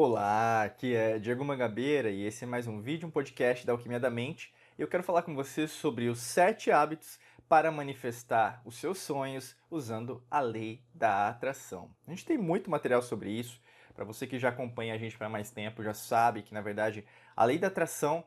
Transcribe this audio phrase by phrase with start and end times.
[0.00, 3.98] Olá, aqui é Diego Mangabeira e esse é mais um vídeo, um podcast da Alquimia
[3.98, 4.54] da Mente.
[4.78, 10.22] Eu quero falar com você sobre os sete hábitos para manifestar os seus sonhos usando
[10.30, 11.90] a lei da atração.
[12.06, 13.60] A gente tem muito material sobre isso.
[13.92, 17.04] Para você que já acompanha a gente para mais tempo, já sabe que na verdade
[17.34, 18.22] a lei da atração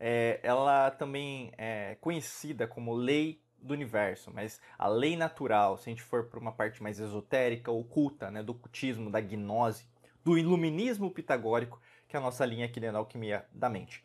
[0.00, 5.92] é, ela também é conhecida como lei do universo, mas a lei natural, se a
[5.92, 9.86] gente for para uma parte mais esotérica, oculta, né, do cultismo, da gnose,
[10.24, 14.04] do iluminismo pitagórico, que é a nossa linha aqui dentro da alquimia da mente.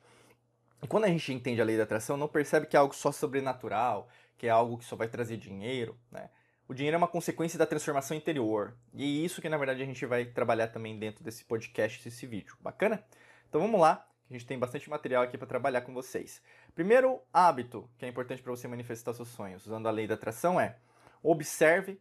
[0.81, 3.11] E quando a gente entende a lei da atração, não percebe que é algo só
[3.11, 4.07] sobrenatural,
[4.37, 6.29] que é algo que só vai trazer dinheiro, né?
[6.67, 8.77] O dinheiro é uma consequência da transformação interior.
[8.93, 12.27] E é isso que na verdade a gente vai trabalhar também dentro desse podcast, desse
[12.27, 12.57] vídeo.
[12.59, 13.03] Bacana?
[13.47, 16.41] Então vamos lá, a gente tem bastante material aqui para trabalhar com vocês.
[16.75, 20.59] Primeiro hábito que é importante para você manifestar seus sonhos, usando a lei da atração,
[20.59, 20.77] é
[21.23, 21.99] observe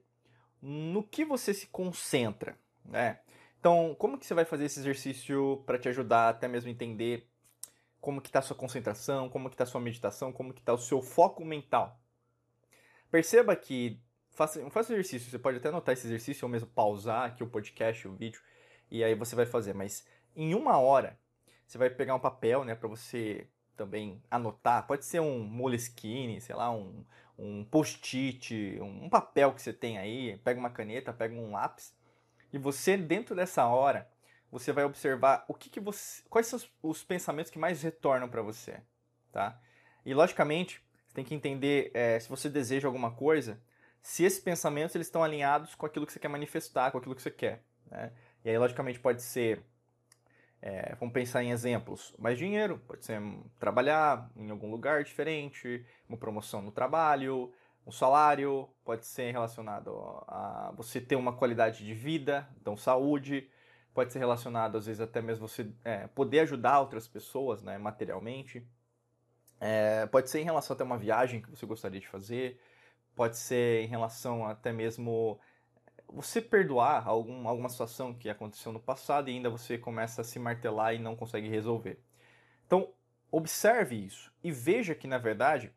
[0.60, 3.20] no que você se concentra, né?
[3.66, 7.28] Então, como que você vai fazer esse exercício para te ajudar até mesmo entender
[8.00, 11.02] como que está sua concentração, como que está sua meditação, como que está o seu
[11.02, 12.00] foco mental?
[13.10, 14.00] Perceba que
[14.30, 17.48] faça, faça um exercício, você pode até anotar esse exercício ou mesmo pausar aqui o
[17.48, 18.40] podcast, o vídeo,
[18.88, 21.18] e aí você vai fazer, mas em uma hora
[21.66, 26.54] você vai pegar um papel, né, para você também anotar, pode ser um Moleskine, sei
[26.54, 27.04] lá, um,
[27.36, 31.92] um post-it, um papel que você tem aí, pega uma caneta, pega um lápis,
[32.56, 34.08] e você, dentro dessa hora,
[34.50, 36.22] você vai observar o que, que você.
[36.30, 38.80] quais são os pensamentos que mais retornam para você.
[39.30, 39.60] Tá?
[40.06, 43.60] E logicamente, você tem que entender é, se você deseja alguma coisa,
[44.00, 47.20] se esses pensamentos eles estão alinhados com aquilo que você quer manifestar, com aquilo que
[47.20, 47.62] você quer.
[47.90, 48.10] Né?
[48.42, 49.62] E aí, logicamente, pode ser.
[50.62, 52.14] É, vamos pensar em exemplos.
[52.18, 53.20] Mais dinheiro, pode ser
[53.58, 57.52] trabalhar em algum lugar diferente, uma promoção no trabalho,
[57.86, 63.48] um salário, pode ser relacionado a você ter uma qualidade de vida, então saúde,
[63.94, 68.66] pode ser relacionado às vezes até mesmo você é, poder ajudar outras pessoas, né, materialmente.
[69.60, 72.60] É, pode ser em relação até uma viagem que você gostaria de fazer,
[73.14, 75.40] pode ser em relação até mesmo
[76.08, 80.38] você perdoar algum, alguma situação que aconteceu no passado e ainda você começa a se
[80.38, 82.00] martelar e não consegue resolver.
[82.66, 82.92] Então,
[83.30, 85.72] observe isso e veja que, na verdade,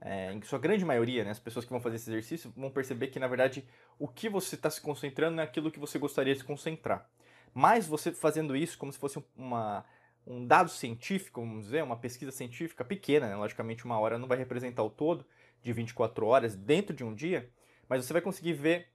[0.00, 3.08] é, em sua grande maioria, né, as pessoas que vão fazer esse exercício vão perceber
[3.08, 3.66] que, na verdade,
[3.98, 7.08] o que você está se concentrando é aquilo que você gostaria de se concentrar.
[7.52, 9.84] Mas você fazendo isso como se fosse uma,
[10.26, 13.36] um dado científico, vamos dizer, uma pesquisa científica pequena, né?
[13.36, 15.26] logicamente uma hora não vai representar o todo
[15.62, 17.50] de 24 horas dentro de um dia,
[17.88, 18.88] mas você vai conseguir ver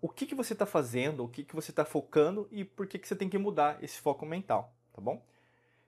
[0.00, 2.98] o que, que você está fazendo, o que, que você está focando e por que,
[2.98, 5.24] que você tem que mudar esse foco mental, tá bom?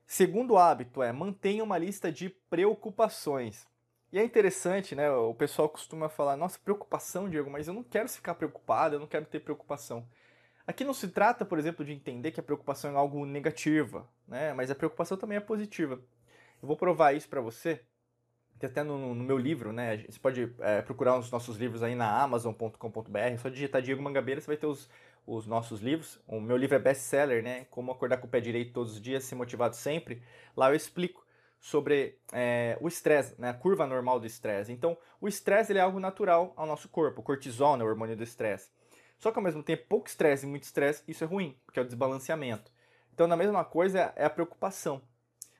[0.06, 3.66] Segundo hábito é mantenha uma lista de preocupações.
[4.12, 5.10] E é interessante, né?
[5.10, 9.06] O pessoal costuma falar, nossa, preocupação, Diego, mas eu não quero ficar preocupado, eu não
[9.06, 10.06] quero ter preocupação.
[10.66, 14.52] Aqui não se trata, por exemplo, de entender que a preocupação é algo negativa, né?
[14.52, 15.94] Mas a preocupação também é positiva.
[16.60, 17.80] Eu vou provar isso para você.
[18.58, 20.04] Tem até no, no, meu livro, né?
[20.08, 23.18] Você pode é, procurar os nossos livros aí na Amazon.com.br.
[23.18, 24.90] É só digitar Diego Mangabeira, você vai ter os,
[25.26, 26.20] os nossos livros.
[26.28, 27.66] O meu livro é best-seller, né?
[27.70, 30.22] Como acordar com o pé direito todos os dias, ser motivado sempre.
[30.56, 31.21] Lá eu explico
[31.62, 34.72] sobre é, o estresse, né, a curva normal do estresse.
[34.72, 37.20] Então, o estresse é algo natural ao nosso corpo.
[37.20, 38.68] O cortisol, né, o hormônio do estresse.
[39.16, 41.82] Só que ao mesmo tempo, pouco estresse e muito estresse, isso é ruim, porque é
[41.82, 42.72] o desbalanceamento.
[43.14, 45.00] Então, na mesma coisa é a preocupação.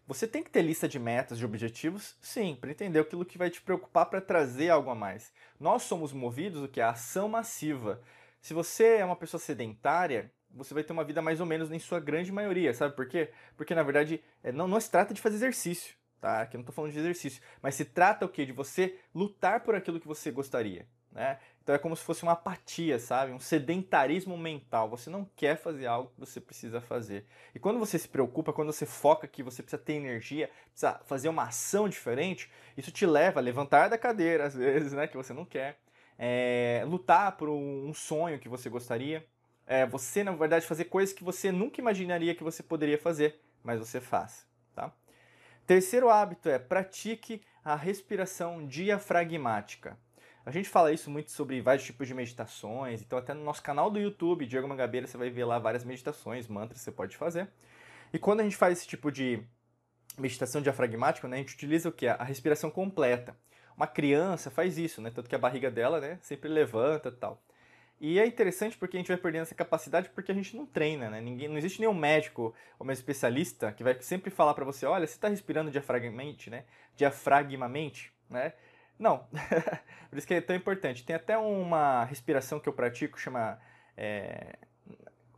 [0.05, 3.49] Você tem que ter lista de metas, de objetivos, sim, para entender aquilo que vai
[3.49, 5.33] te preocupar para trazer algo a mais.
[5.61, 8.03] Nós somos movidos do que é a ação massiva.
[8.41, 11.79] Se você é uma pessoa sedentária, você vai ter uma vida mais ou menos em
[11.79, 13.31] sua grande maioria, sabe por quê?
[13.57, 16.43] Porque na verdade é, não, não se trata de fazer exercício, tá?
[16.43, 18.45] Aqui eu não estou falando de exercício, mas se trata o quê?
[18.45, 21.39] De você lutar por aquilo que você gostaria, né?
[21.63, 23.33] Então é como se fosse uma apatia, sabe?
[23.33, 24.91] Um sedentarismo mental.
[24.91, 27.25] Você não quer fazer algo que você precisa fazer.
[27.55, 31.29] E quando você se preocupa, quando você foca que você precisa ter energia, precisa fazer
[31.29, 35.07] uma ação diferente, isso te leva a levantar da cadeira, às vezes, né?
[35.07, 35.79] Que você não quer.
[36.19, 39.25] É, lutar por um sonho que você gostaria
[39.67, 43.79] é, você, na verdade, fazer coisas que você nunca imaginaria que você poderia fazer, mas
[43.79, 44.47] você faz.
[44.75, 44.93] Tá?
[45.67, 49.97] Terceiro hábito é pratique a respiração diafragmática.
[50.45, 53.89] A gente fala isso muito sobre vários tipos de meditações, então até no nosso canal
[53.89, 57.49] do YouTube, Diego Mangabeira, você vai ver lá várias meditações, mantras que você pode fazer.
[58.13, 59.41] E quando a gente faz esse tipo de
[60.19, 62.09] meditação diafragmática, né, a gente utiliza o que?
[62.09, 63.37] A respiração completa.
[63.77, 65.11] Uma criança faz isso, né?
[65.11, 67.43] Tanto que a barriga dela, né, sempre levanta e tal.
[68.03, 71.09] E é interessante porque a gente vai perdendo essa capacidade porque a gente não treina,
[71.09, 71.21] né?
[71.21, 75.07] Ninguém, não existe nenhum médico ou um especialista que vai sempre falar para você, olha,
[75.07, 76.65] você está respirando diafragmamente, né?
[76.97, 78.55] Diafragmamente, né?
[78.99, 79.19] Não.
[80.11, 81.05] Por isso que é tão importante.
[81.05, 83.61] Tem até uma respiração que eu pratico, chama...
[83.97, 84.57] É,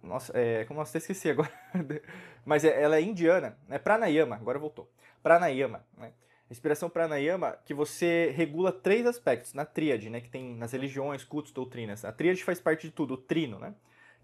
[0.03, 1.53] Nossa, é, como nossa, esqueci agora.
[2.47, 4.91] Mas é, ela é indiana, é pranayama, agora voltou.
[5.23, 6.13] Pranayama, né?
[6.55, 11.51] Respiração pranayama que você regula três aspectos na tríade, né, que tem nas religiões, cultos,
[11.51, 12.05] doutrinas.
[12.05, 13.75] A tríade faz parte de tudo, o trino, né?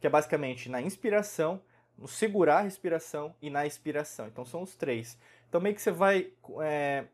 [0.01, 1.61] Que é basicamente na inspiração,
[1.99, 4.29] no segurar a respiração e na expiração.
[4.29, 5.19] Então são os três.
[5.49, 6.31] Então meio que você vai,
[6.63, 7.07] é,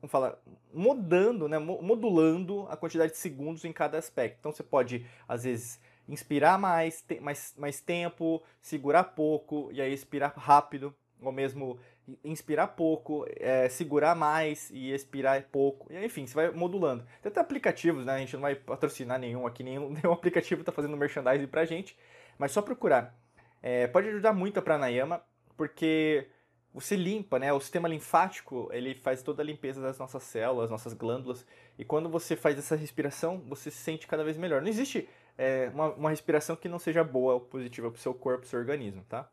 [0.00, 0.38] vamos falar,
[0.72, 4.38] mudando, né, modulando a quantidade de segundos em cada aspecto.
[4.40, 5.78] Então você pode, às vezes,
[6.08, 11.78] inspirar mais, mais, mais tempo, segurar pouco e aí expirar rápido, ou mesmo
[12.24, 15.92] inspirar pouco, é, segurar mais e expirar pouco.
[15.92, 17.04] E, enfim, você vai modulando.
[17.20, 18.14] Tem até aplicativos, né?
[18.14, 21.96] A gente não vai patrocinar nenhum aqui, nenhum, nenhum aplicativo está fazendo merchandising pra gente,
[22.38, 23.14] mas só procurar.
[23.62, 25.22] É, pode ajudar muito a pranayama,
[25.56, 26.26] porque
[26.74, 27.52] você limpa, né?
[27.52, 31.46] O sistema linfático, ele faz toda a limpeza das nossas células, nossas glândulas,
[31.78, 34.62] e quando você faz essa respiração, você se sente cada vez melhor.
[34.62, 38.14] Não existe é, uma, uma respiração que não seja boa ou positiva para o seu
[38.14, 39.28] corpo, para o seu organismo, tá?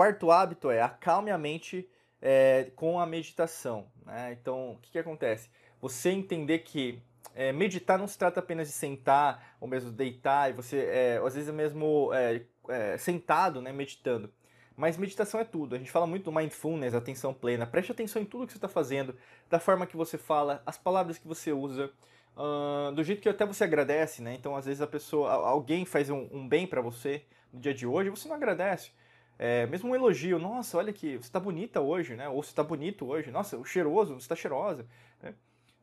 [0.00, 1.86] Quarto hábito é acalme a mente
[2.22, 3.86] é, com a meditação.
[4.06, 4.34] Né?
[4.40, 5.50] Então, o que, que acontece?
[5.78, 7.02] Você entender que
[7.34, 11.34] é, meditar não se trata apenas de sentar ou mesmo deitar e você, é, às
[11.34, 14.32] vezes, mesmo é, é, sentado, né, meditando.
[14.74, 15.74] Mas meditação é tudo.
[15.74, 17.66] A gente fala muito do mindfulness, atenção plena.
[17.66, 19.14] Preste atenção em tudo que você está fazendo,
[19.50, 21.92] da forma que você fala, as palavras que você usa,
[22.38, 24.32] uh, do jeito que até você agradece, né?
[24.32, 27.86] Então, às vezes a pessoa, alguém faz um, um bem para você no dia de
[27.86, 28.92] hoje, você não agradece.
[29.42, 32.28] É, mesmo um elogio, nossa, olha que você está bonita hoje, né?
[32.28, 34.86] Ou você está bonito hoje, nossa, o cheiroso, você está cheirosa.
[35.22, 35.34] Né?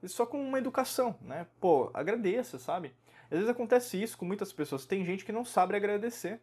[0.03, 1.47] Só com uma educação, né?
[1.59, 2.93] Pô, agradeça, sabe?
[3.23, 4.85] Às vezes acontece isso com muitas pessoas.
[4.85, 6.39] Tem gente que não sabe agradecer.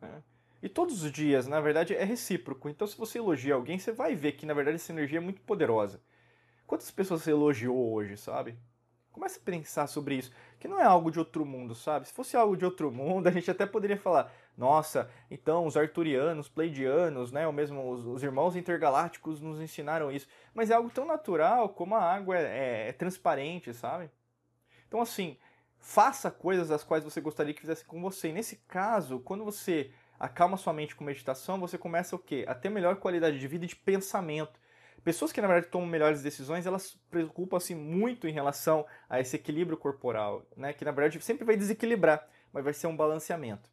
[0.00, 0.22] Né?
[0.62, 2.70] E todos os dias, na verdade, é recíproco.
[2.70, 5.42] Então, se você elogia alguém, você vai ver que, na verdade, essa energia é muito
[5.42, 6.00] poderosa.
[6.66, 8.56] Quantas pessoas você elogiou hoje, sabe?
[9.18, 10.30] Comece a pensar sobre isso,
[10.60, 12.06] que não é algo de outro mundo, sabe?
[12.06, 16.48] Se fosse algo de outro mundo, a gente até poderia falar, nossa, então os arturianos,
[16.48, 20.28] pleidianos, né, ou mesmo os, os, irmãos intergalácticos nos ensinaram isso.
[20.54, 24.08] Mas é algo tão natural como a água é, é, é transparente, sabe?
[24.86, 25.36] Então, assim,
[25.80, 28.28] faça coisas as quais você gostaria que fizesse com você.
[28.28, 32.44] E nesse caso, quando você acalma sua mente com meditação, você começa o quê?
[32.46, 34.60] A ter melhor qualidade de vida e de pensamento.
[35.08, 39.74] Pessoas que na verdade tomam melhores decisões, elas preocupam-se muito em relação a esse equilíbrio
[39.74, 40.74] corporal, né?
[40.74, 43.70] Que na verdade sempre vai desequilibrar, mas vai ser um balanceamento.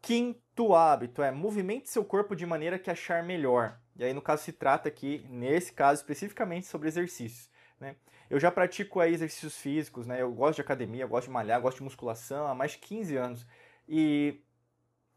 [0.00, 3.78] Quinto hábito é movimente seu corpo de maneira que achar melhor.
[3.94, 7.48] E aí, no caso, se trata aqui, nesse caso, especificamente sobre exercícios.
[7.78, 7.94] Né?
[8.28, 10.22] Eu já pratico aí exercícios físicos, né?
[10.22, 13.46] eu gosto de academia, gosto de malhar, gosto de musculação há mais de 15 anos.
[13.88, 14.40] E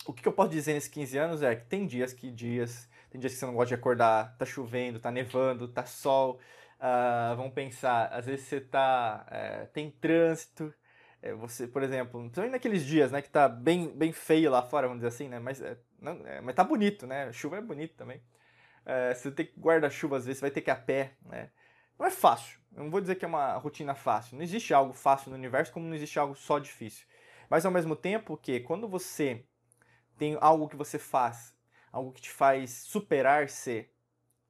[0.06, 3.20] o que eu posso dizer nesses 15 anos é que tem dias que dias, tem
[3.20, 6.40] dias que você não gosta de acordar, tá chovendo, tá nevando, tá sol.
[6.76, 10.74] Uh, vamos pensar, às vezes você tá, é, tem trânsito,
[11.22, 14.88] é, você, por exemplo, principalmente naqueles dias, né, que tá bem, bem feio lá fora,
[14.88, 17.96] vamos dizer assim, né, mas, é, não, é, mas tá bonito, né, chuva é bonito
[17.96, 18.22] também.
[18.86, 21.50] É, você tem que guarda-chuva, às vezes, você vai ter que ir a pé, né.
[21.98, 24.94] Não é fácil, eu não vou dizer que é uma rotina fácil, não existe algo
[24.94, 27.08] fácil no universo como não existe algo só difícil.
[27.50, 29.46] Mas ao mesmo tempo que quando você
[30.18, 31.56] tem algo que você faz,
[31.92, 33.90] algo que te faz superar-se,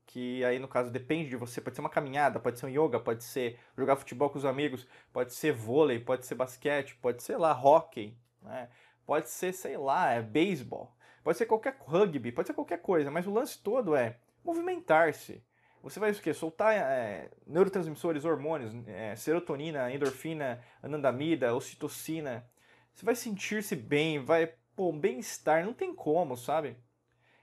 [0.06, 3.00] que aí no caso depende de você, pode ser uma caminhada, pode ser um yoga,
[3.00, 7.38] pode ser jogar futebol com os amigos, pode ser vôlei, pode ser basquete, pode ser
[7.38, 8.70] lá hockey, né?
[9.06, 13.28] pode ser, sei lá, é beisebol, pode ser qualquer rugby, pode ser qualquer coisa, mas
[13.28, 15.44] o lance todo é movimentar-se.
[15.86, 16.34] Você vai o quê?
[16.34, 22.44] Soltar é, neurotransmissores, hormônios, é, serotonina, endorfina, anandamida, ocitocina.
[22.92, 26.76] Você vai sentir-se bem, vai, pô, bem-estar, não tem como, sabe?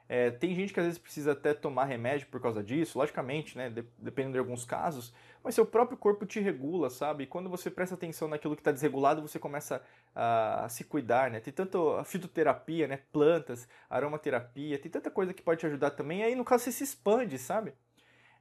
[0.09, 3.71] É, tem gente que às vezes precisa até tomar remédio por causa disso, logicamente, né?
[3.71, 7.25] De, dependendo de alguns casos, mas seu próprio corpo te regula, sabe?
[7.25, 9.83] E quando você presta atenção naquilo que está desregulado, você começa
[10.15, 11.41] a, a, se cuidar, né?
[11.41, 12.99] Tem tanto a fitoterapia, né?
[13.11, 16.21] Plantas, aromaterapia, tem tanta coisa que pode te ajudar também.
[16.21, 17.73] E aí, no caso, você se expande, sabe?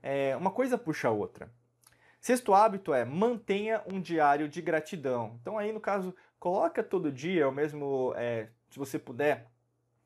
[0.03, 1.50] É, uma coisa puxa a outra.
[2.19, 5.39] Sexto hábito é mantenha um diário de gratidão.
[5.41, 9.45] Então aí, no caso, coloca todo dia, ou mesmo, é, se você puder,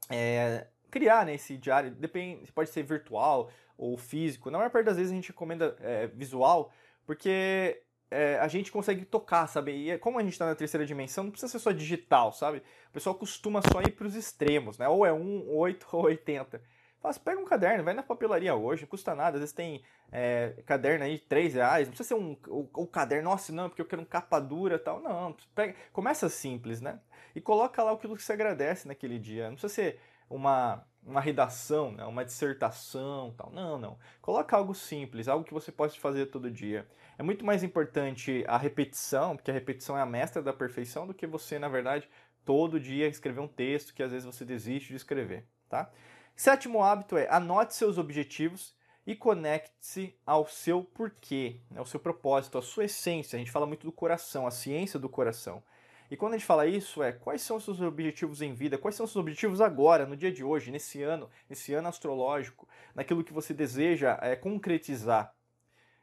[0.10, 4.50] é, criar né, esse diário, depende, pode ser virtual ou físico.
[4.50, 6.72] Na maior parte das vezes a gente recomenda é, visual,
[7.05, 9.72] porque é, a gente consegue tocar, sabe?
[9.72, 12.60] E é, como a gente está na terceira dimensão, não precisa ser só digital, sabe?
[12.89, 14.88] O pessoal costuma só ir para os extremos, né?
[14.88, 16.62] Ou é 1, 8 ou 80.
[17.01, 19.38] Faz, pega um caderno, vai na papelaria hoje, não custa nada.
[19.38, 22.88] Às vezes tem é, caderno aí de 3 reais, não precisa ser um o, o
[22.88, 25.01] caderno, nossa, não, porque eu quero um capa dura tal.
[25.01, 27.00] Não, pega, começa simples, né?
[27.36, 29.48] E coloca lá aquilo que você agradece naquele dia.
[29.48, 30.00] Não precisa ser
[30.30, 32.06] uma, uma redação, né?
[32.06, 33.51] uma dissertação, tal.
[33.51, 34.00] Não, não.
[34.22, 36.88] Coloca algo simples, algo que você pode fazer todo dia.
[37.18, 41.13] É muito mais importante a repetição, porque a repetição é a mestra da perfeição, do
[41.13, 42.10] que você, na verdade,
[42.46, 45.92] todo dia escrever um texto que às vezes você desiste de escrever, tá?
[46.36, 48.75] Sétimo hábito é anote seus objetivos
[49.08, 53.38] e conecte-se ao seu porquê, né, ao seu propósito, à sua essência.
[53.38, 55.63] A gente fala muito do coração, a ciência do coração.
[56.09, 58.95] E quando a gente fala isso, é quais são os seus objetivos em vida, quais
[58.95, 63.24] são os seus objetivos agora, no dia de hoje, nesse ano, nesse ano astrológico, naquilo
[63.24, 65.33] que você deseja é, concretizar.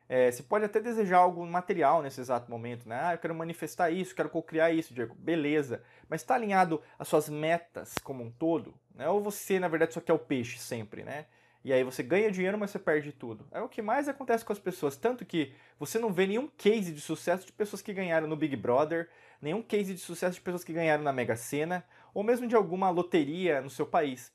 [0.08, 3.00] É, você pode até desejar algo material nesse exato momento, né?
[3.02, 5.14] Ah, eu quero manifestar isso, quero co-criar isso, Diego.
[5.14, 5.82] Beleza.
[6.08, 8.74] Mas está alinhado às suas metas como um todo?
[8.94, 9.08] Né?
[9.08, 11.26] Ou você, na verdade, só quer o peixe sempre, né?
[11.64, 13.46] E aí você ganha dinheiro, mas você perde tudo.
[13.52, 14.96] É o que mais acontece com as pessoas.
[14.96, 18.56] Tanto que você não vê nenhum case de sucesso de pessoas que ganharam no Big
[18.56, 19.08] Brother,
[19.40, 22.90] nenhum case de sucesso de pessoas que ganharam na Mega Sena, ou mesmo de alguma
[22.90, 24.32] loteria no seu país.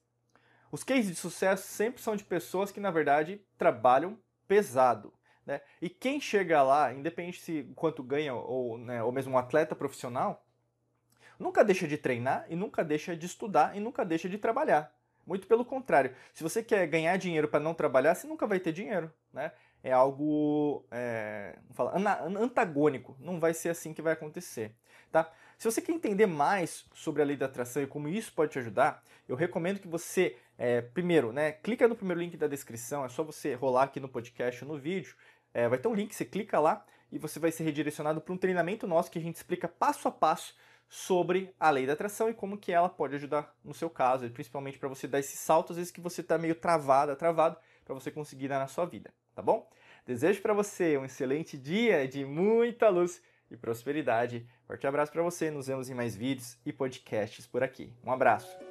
[0.72, 4.18] Os cases de sucesso sempre são de pessoas que, na verdade, trabalham
[4.48, 5.14] pesado.
[5.46, 5.62] Né?
[5.82, 10.46] E quem chega lá, independente se quanto ganha ou, né, ou mesmo um atleta profissional,
[11.40, 14.94] nunca deixa de treinar e nunca deixa de estudar e nunca deixa de trabalhar.
[15.28, 16.16] Muito pelo contrário.
[16.34, 19.12] Se você quer ganhar dinheiro para não trabalhar, você nunca vai ter dinheiro.
[19.34, 19.52] Né?
[19.84, 21.94] É algo é, fala,
[22.40, 23.16] antagônico.
[23.20, 24.74] Não vai ser assim que vai acontecer.
[25.12, 25.30] Tá?
[25.58, 28.60] Se você quer entender mais sobre a lei da atração e como isso pode te
[28.60, 33.10] ajudar, eu recomendo que você, é, primeiro, né, clica no primeiro link da descrição, é
[33.10, 35.16] só você rolar aqui no podcast ou no vídeo
[35.58, 38.38] é, vai ter um link, você clica lá e você vai ser redirecionado para um
[38.38, 40.54] treinamento nosso que a gente explica passo a passo
[40.90, 44.30] sobre a lei da atração e como que ela pode ajudar no seu caso, e
[44.30, 47.94] principalmente para você dar esse salto, às vezes que você está meio travado, travado, para
[47.94, 49.70] você conseguir dar na sua vida, tá bom?
[50.06, 54.48] Desejo para você um excelente dia de muita luz e prosperidade.
[54.66, 57.92] Forte abraço para você, nos vemos em mais vídeos e podcasts por aqui.
[58.04, 58.67] Um abraço.